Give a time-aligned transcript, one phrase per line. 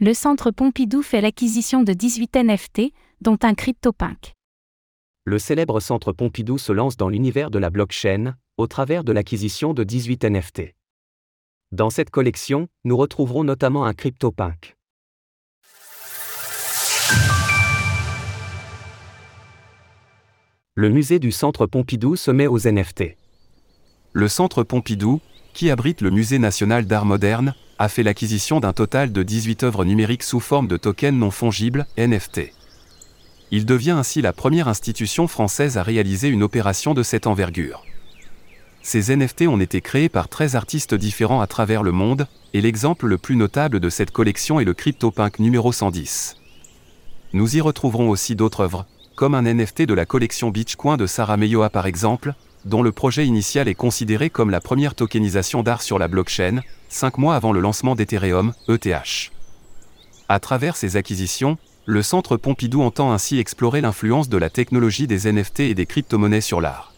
[0.00, 4.34] Le Centre Pompidou fait l'acquisition de 18 NFT, dont un CryptoPunk.
[5.24, 9.74] Le célèbre Centre Pompidou se lance dans l'univers de la blockchain, au travers de l'acquisition
[9.74, 10.62] de 18 NFT.
[11.72, 14.76] Dans cette collection, nous retrouverons notamment un CryptoPunk.
[20.76, 23.16] Le musée du Centre Pompidou se met aux NFT.
[24.12, 25.20] Le Centre Pompidou,
[25.54, 29.84] qui abrite le Musée national d'art moderne, a fait l'acquisition d'un total de 18 œuvres
[29.84, 32.52] numériques sous forme de tokens non fongibles, NFT.
[33.50, 37.84] Il devient ainsi la première institution française à réaliser une opération de cette envergure.
[38.82, 43.06] Ces NFT ont été créés par 13 artistes différents à travers le monde, et l'exemple
[43.06, 46.36] le plus notable de cette collection est le CryptoPunk numéro 110.
[47.32, 51.36] Nous y retrouverons aussi d'autres œuvres, comme un NFT de la collection Beachcoin de Sarah
[51.36, 52.34] Meyoa par exemple,
[52.64, 57.18] dont le projet initial est considéré comme la première tokenisation d'art sur la blockchain, cinq
[57.18, 59.30] mois avant le lancement d'Ethereum, ETH.
[60.28, 65.32] À travers ces acquisitions, le Centre Pompidou entend ainsi explorer l'influence de la technologie des
[65.32, 66.92] NFT et des crypto-monnaies sur l'art.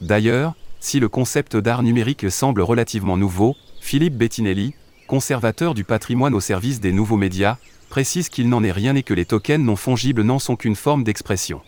[0.00, 4.74] D'ailleurs, si le concept d'art numérique semble relativement nouveau, Philippe Bettinelli,
[5.08, 7.56] conservateur du patrimoine au service des nouveaux médias,
[7.88, 11.02] précise qu'il n'en est rien et que les tokens non fongibles n'en sont qu'une forme
[11.02, 11.60] d'expression.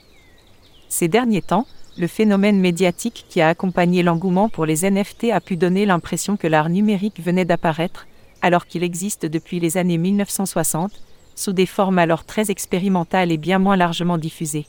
[0.89, 1.67] Ces derniers temps,
[2.01, 6.47] le phénomène médiatique qui a accompagné l'engouement pour les NFT a pu donner l'impression que
[6.47, 8.07] l'art numérique venait d'apparaître,
[8.41, 10.91] alors qu'il existe depuis les années 1960,
[11.37, 14.67] sous des formes alors très expérimentales et bien moins largement diffusées.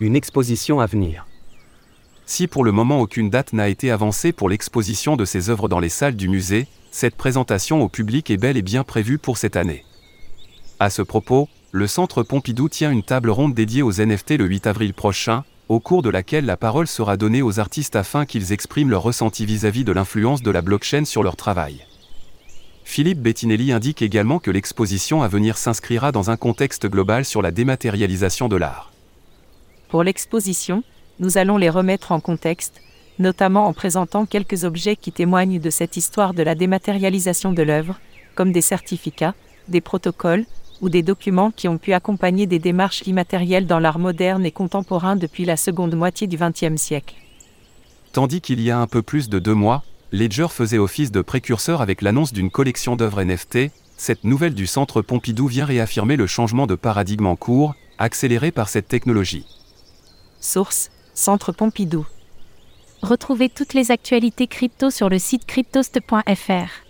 [0.00, 1.24] Une exposition à venir.
[2.26, 5.78] Si pour le moment aucune date n'a été avancée pour l'exposition de ces œuvres dans
[5.78, 9.56] les salles du musée, cette présentation au public est bel et bien prévue pour cette
[9.56, 9.84] année.
[10.80, 14.66] À ce propos, le Centre Pompidou tient une table ronde dédiée aux NFT le 8
[14.66, 18.90] avril prochain, au cours de laquelle la parole sera donnée aux artistes afin qu'ils expriment
[18.90, 21.86] leur ressenti vis-à-vis de l'influence de la blockchain sur leur travail.
[22.84, 27.50] Philippe Bettinelli indique également que l'exposition à venir s'inscrira dans un contexte global sur la
[27.50, 28.92] dématérialisation de l'art.
[29.88, 30.82] Pour l'exposition,
[31.18, 32.82] nous allons les remettre en contexte,
[33.18, 38.00] notamment en présentant quelques objets qui témoignent de cette histoire de la dématérialisation de l'œuvre,
[38.34, 39.34] comme des certificats,
[39.68, 40.44] des protocoles,
[40.84, 45.16] ou des documents qui ont pu accompagner des démarches immatérielles dans l'art moderne et contemporain
[45.16, 47.14] depuis la seconde moitié du XXe siècle.
[48.12, 51.80] Tandis qu'il y a un peu plus de deux mois, Ledger faisait office de précurseur
[51.80, 56.66] avec l'annonce d'une collection d'œuvres NFT, cette nouvelle du Centre Pompidou vient réaffirmer le changement
[56.66, 59.46] de paradigme en cours, accéléré par cette technologie.
[60.38, 62.04] Source Centre Pompidou.
[63.00, 66.83] Retrouvez toutes les actualités crypto sur le site cryptost.fr.